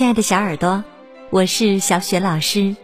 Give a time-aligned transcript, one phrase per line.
[0.00, 0.82] 亲爱的小耳朵，
[1.28, 2.74] 我是小雪老师。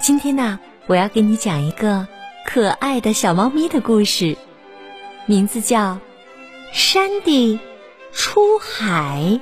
[0.00, 2.08] 今天呢，我要给你讲一个
[2.46, 4.34] 可爱的小猫咪的故事，
[5.26, 5.96] 名字叫
[6.72, 7.60] 《山地
[8.10, 9.38] 出海》，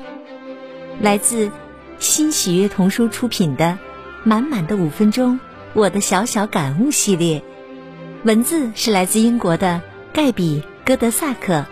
[1.01, 1.53] 来自
[2.01, 3.67] 新喜悦童书出品的
[4.25, 5.39] 《满满的五分钟：
[5.75, 7.41] 我的小小感悟》系列。
[8.25, 9.81] 文字是来自英国的
[10.13, 11.65] 盖比·戈德萨克，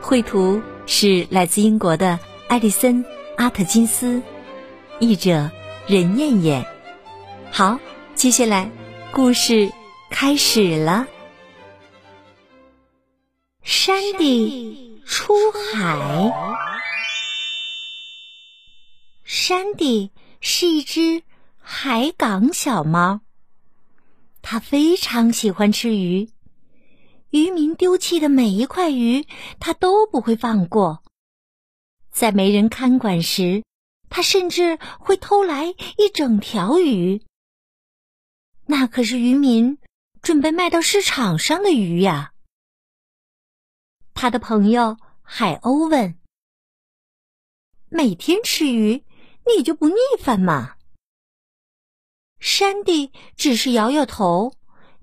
[0.00, 2.18] 绘图是来自英国的
[2.48, 3.04] 艾丽森·
[3.44, 4.22] 阿特金斯，
[5.00, 5.50] 译者
[5.86, 6.66] 任燕燕。
[7.52, 7.78] 好，
[8.14, 8.70] 接下来
[9.12, 9.70] 故事
[10.08, 11.06] 开始了。
[13.62, 15.34] 山地出
[15.74, 16.32] 海，
[19.24, 21.22] 山地是一只
[21.58, 23.20] 海港小猫。
[24.40, 26.30] 它非常喜欢吃鱼，
[27.28, 29.26] 渔民丢弃的每一块鱼，
[29.60, 31.03] 它都不会放过。
[32.14, 33.64] 在没人看管时，
[34.08, 35.66] 他甚至会偷来
[35.98, 37.22] 一整条鱼。
[38.66, 39.78] 那可是渔民
[40.22, 42.32] 准备卖到市场上的鱼呀。
[44.14, 46.16] 他的朋友海鸥问
[47.90, 49.04] ：“每天吃鱼，
[49.56, 50.76] 你就不腻烦吗？”
[52.38, 54.54] 山地只是摇摇头，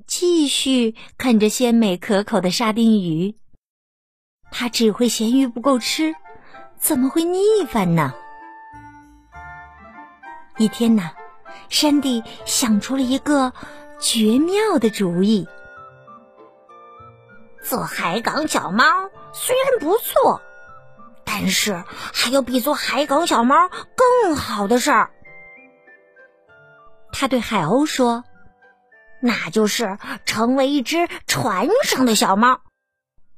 [0.08, 3.38] 继续啃着鲜美可口的沙丁鱼。
[4.50, 6.16] 他只会嫌鱼不够吃，
[6.82, 8.14] 怎么会腻烦呢？
[10.58, 11.12] 一天呐，
[11.70, 13.54] 山地想出了一个
[14.00, 15.48] 绝妙的主意：
[17.64, 18.84] 做海港小猫
[19.32, 20.42] 虽然不错，
[21.24, 25.12] 但是还有比做海港小猫更好的事儿。
[27.14, 28.24] 他对海鸥说
[29.22, 32.60] ：“那就是成为一只船上的小猫，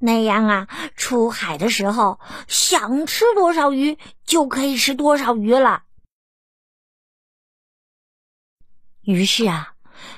[0.05, 5.83] 那样啊，出海的时候想吃多少鱼就可以吃多少鱼了。”
[9.01, 9.75] 于是啊，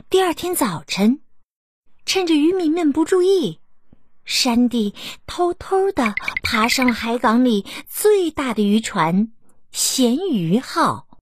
[0.09, 1.21] 第二天早晨，
[2.03, 3.61] 趁着渔民们不注意，
[4.23, 4.95] 山地
[5.27, 9.31] 偷偷的爬上了海港里最大的渔船
[9.71, 11.19] “咸鱼号”。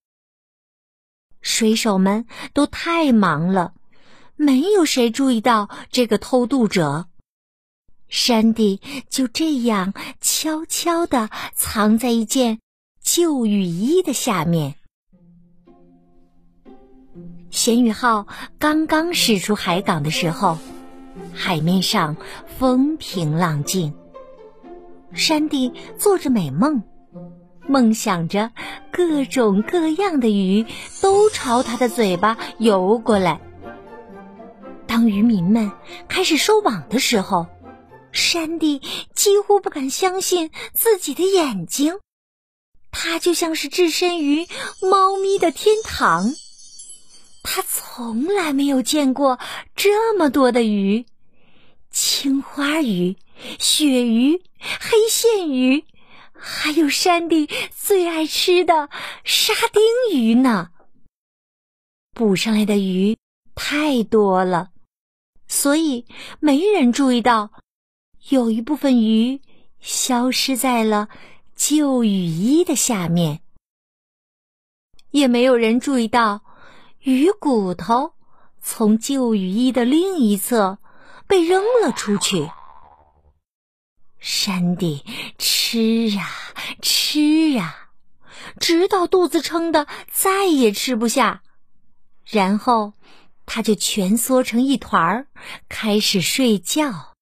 [1.41, 3.73] 水手们都太忙了，
[4.37, 7.09] 没有谁注意到这个偷渡者。
[8.13, 8.79] 山地
[9.09, 9.91] 就这样
[10.21, 12.59] 悄悄地藏在一件
[13.01, 14.75] 旧雨衣的下面。
[17.49, 18.27] 咸鱼号
[18.59, 20.59] 刚刚驶出海港的时候，
[21.33, 22.15] 海面上
[22.59, 23.95] 风平浪静。
[25.11, 26.83] 山地做着美梦。
[27.67, 28.51] 梦想着
[28.91, 30.67] 各种各样的鱼
[31.01, 33.41] 都朝他的嘴巴游过来。
[34.85, 35.71] 当渔民们
[36.07, 37.47] 开始收网的时候，
[38.13, 38.81] 山地
[39.13, 41.99] 几乎不敢相信自己的眼睛。
[42.91, 44.47] 它就像是置身于
[44.81, 46.33] 猫咪的天堂。
[47.43, 49.37] 他从来没有见过
[49.75, 51.05] 这么多的鱼：
[51.91, 53.17] 青花鱼、
[53.59, 54.41] 鳕鱼、
[54.79, 55.83] 黑线鱼。
[56.45, 58.89] 还有山地最爱吃的
[59.23, 60.71] 沙丁鱼呢。
[62.13, 63.17] 捕上来的鱼
[63.55, 64.71] 太多了，
[65.47, 66.05] 所以
[66.41, 67.51] 没人注意到
[68.29, 69.41] 有一部分鱼
[69.81, 71.09] 消失在了
[71.57, 73.41] 旧雨衣的下面，
[75.11, 76.41] 也没有人注意到
[76.99, 78.13] 鱼骨头
[78.61, 80.77] 从旧雨衣的另一侧
[81.27, 82.49] 被扔了出去。
[84.19, 85.03] 山迪
[85.37, 86.31] 吃啊
[86.81, 87.91] 吃啊，
[88.57, 91.43] 直到肚子撑得再也吃不下，
[92.25, 92.93] 然后
[93.45, 95.27] 他就蜷缩成一团儿，
[95.67, 97.12] 开始睡觉。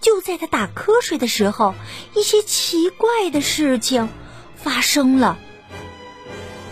[0.00, 1.74] 就在他打瞌睡的时候，
[2.14, 4.08] 一些奇怪的事情
[4.54, 5.38] 发生了。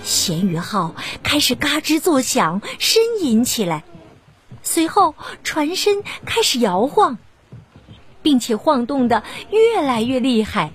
[0.02, 3.84] 咸鱼号开始嘎吱作响，呻吟起来，
[4.62, 7.18] 随后船身开始摇晃。
[8.24, 10.72] 并且晃动的越来越厉害。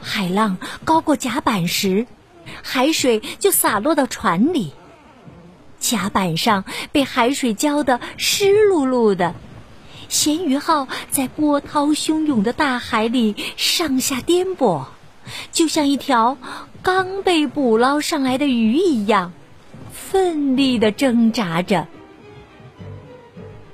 [0.00, 2.08] 海浪高过甲板时，
[2.64, 4.72] 海水就洒落到船里，
[5.78, 9.36] 甲板上被海水浇得湿漉漉的。
[10.12, 14.84] 咸鱼号在波涛汹涌的大海里上下颠簸，
[15.52, 16.36] 就像一条
[16.82, 19.32] 刚被捕捞上来的鱼一样，
[19.90, 21.88] 奋力的挣扎着。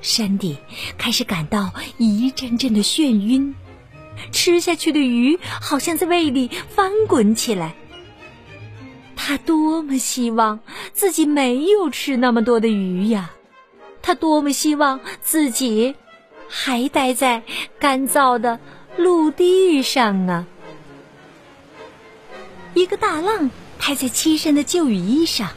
[0.00, 0.56] 山迪
[0.96, 3.56] 开始感到一阵阵的眩晕，
[4.30, 7.74] 吃下去的鱼好像在胃里翻滚起来。
[9.16, 10.60] 他多么希望
[10.92, 13.32] 自己没有吃那么多的鱼呀！
[14.02, 15.96] 他多么希望自己
[16.48, 17.42] 还待在
[17.78, 18.58] 干燥的
[18.96, 20.46] 陆地上啊！
[22.74, 25.50] 一个大浪拍在栖身的旧雨衣上，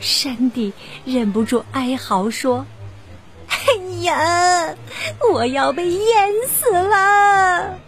[0.00, 0.72] 山地
[1.04, 2.66] 忍不住哀嚎说
[3.48, 3.56] ：“哎
[4.02, 4.74] 呀，
[5.32, 7.78] 我要被淹死了！”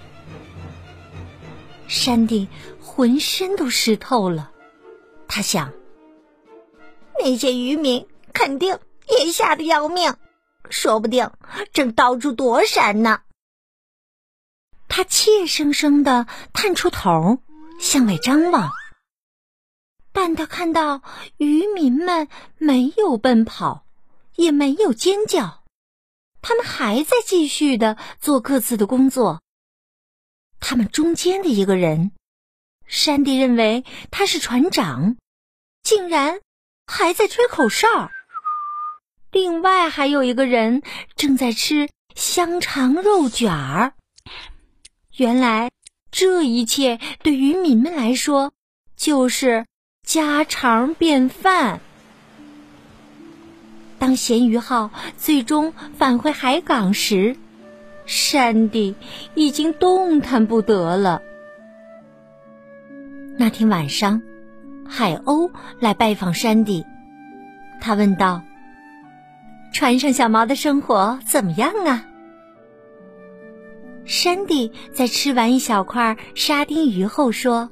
[1.88, 2.48] 山地
[2.80, 4.50] 浑身都湿透了，
[5.26, 5.72] 他想：
[7.18, 8.78] 那些渔民肯定
[9.08, 10.14] 也吓得要命，
[10.70, 11.30] 说不定
[11.72, 13.22] 正到处躲闪呢。
[14.88, 17.42] 他怯生生的探出头，
[17.78, 18.72] 向外张望，
[20.12, 21.02] 但他看到
[21.36, 22.28] 渔民们
[22.58, 23.86] 没有奔跑，
[24.34, 25.62] 也没有尖叫，
[26.42, 29.40] 他们还在继续的做各自的工作。
[30.58, 32.12] 他们中间的一个人，
[32.86, 35.16] 山迪认为他是船长，
[35.82, 36.40] 竟然
[36.86, 38.10] 还在吹口哨。
[39.32, 40.82] 另外还有一个人
[41.16, 43.92] 正在吃香肠肉卷儿。
[45.16, 45.70] 原来，
[46.10, 48.52] 这一切对渔民们来说
[48.96, 49.66] 就是
[50.02, 51.80] 家常便饭。
[53.98, 57.36] 当咸鱼号最终返回海港时，
[58.06, 58.96] 山迪
[59.34, 61.22] 已经动弹不得了。
[63.36, 64.22] 那天晚上，
[64.88, 66.84] 海鸥来拜访山迪，
[67.80, 68.42] 他问道
[69.72, 72.04] ：“船上小毛的生活怎么样啊？”
[74.06, 77.70] 山迪在吃完一小块沙丁鱼后说：“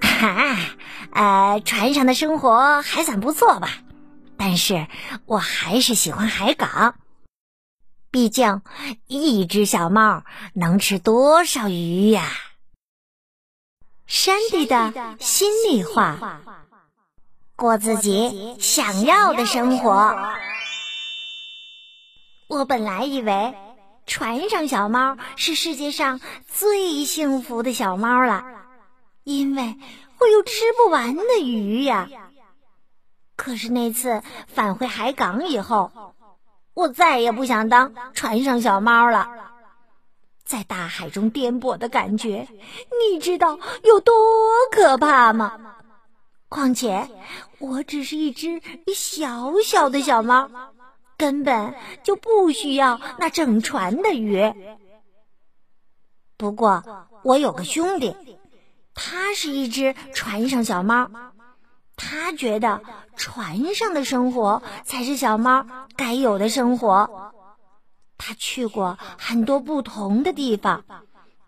[0.00, 0.56] 哈，
[1.12, 3.68] 呃，船上的生活还算不错吧，
[4.36, 4.86] 但是
[5.26, 6.96] 我还是喜欢海港。
[8.10, 8.62] 毕竟
[9.06, 10.24] 一只小猫
[10.54, 12.24] 能吃多少鱼呀？”
[14.06, 16.40] 山迪的心里话：
[17.56, 20.16] 过自己想要的生活。
[22.52, 23.54] 我本来以为。
[24.04, 28.44] 船上小猫是世界上最幸福的小猫了，
[29.22, 29.76] 因为
[30.16, 32.08] 会有吃不完的鱼呀。
[33.36, 35.92] 可是那次返回海港以后，
[36.74, 39.30] 我再也不想当船上小猫了。
[40.44, 42.48] 在大海中颠簸的感觉，
[43.12, 44.12] 你知道有多
[44.72, 45.76] 可怕吗？
[46.48, 47.08] 况且
[47.60, 48.60] 我只是一只
[48.92, 50.50] 小小的小猫。
[51.22, 54.52] 根本就不需要那整船的鱼。
[56.36, 56.82] 不过
[57.22, 58.16] 我有个兄弟，
[58.92, 61.08] 他是一只船上小猫，
[61.94, 62.80] 他觉得
[63.14, 65.64] 船上的生活才是小猫
[65.94, 67.32] 该有的生活。
[68.18, 70.84] 他去过很多不同的地方，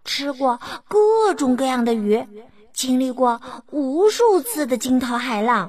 [0.04, 2.28] 吃过各种各样的鱼，
[2.72, 3.42] 经历过
[3.72, 5.68] 无数次的惊涛骇浪。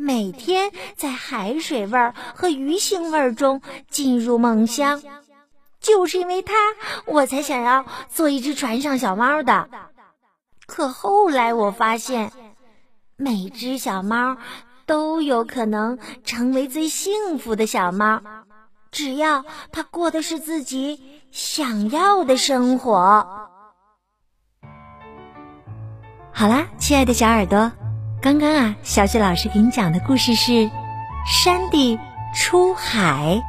[0.00, 3.60] 每天在海水味儿和鱼腥味儿中
[3.90, 5.02] 进入梦乡，
[5.78, 6.54] 就是因为它，
[7.04, 9.68] 我才想要做一只船上小猫的。
[10.64, 12.32] 可后来我发现，
[13.16, 14.38] 每只小猫
[14.86, 18.22] 都有可能成为最幸福的小猫，
[18.90, 23.50] 只要它过的是自己想要的生活。
[26.32, 27.70] 好啦，亲爱的小耳朵。
[28.22, 30.52] 刚刚啊，小雪老师给你讲的故事是
[31.26, 31.98] 《山地
[32.34, 33.42] 出海》，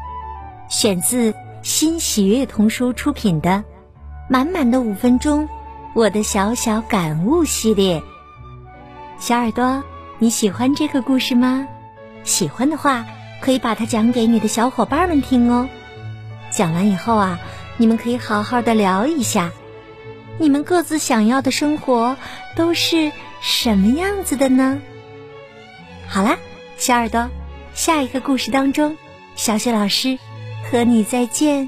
[0.74, 3.50] 选自新喜悦童书出品的
[4.30, 5.44] 《满满的五分钟》，
[5.94, 8.02] 我的小小感悟系列。
[9.20, 9.84] 小耳朵，
[10.20, 11.68] 你喜欢这个故事吗？
[12.24, 13.06] 喜欢的话，
[13.42, 15.68] 可以把它讲给你的小伙伴们听哦。
[16.50, 17.40] 讲完以后啊，
[17.76, 19.52] 你们可以好好的聊一下，
[20.38, 22.16] 你们各自想要的生活
[22.56, 23.12] 都是。
[23.42, 24.80] 什么样子的呢？
[26.08, 26.38] 好啦，
[26.78, 27.30] 小耳朵，
[27.74, 28.96] 下一个故事当中，
[29.36, 30.18] 小雪老师
[30.70, 31.68] 和你再见。